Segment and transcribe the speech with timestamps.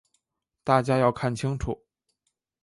[0.63, 1.79] 大家要看清楚。